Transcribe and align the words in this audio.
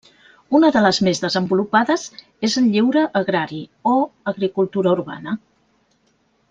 Una 0.59 0.69
de 0.75 0.81
les 0.85 0.99
més 1.07 1.21
desenvolupades 1.25 2.07
és 2.49 2.57
el 2.63 2.71
lleure 2.77 3.05
agrari, 3.23 3.63
o 3.93 4.01
agricultura 4.33 4.99
urbana. 4.99 5.37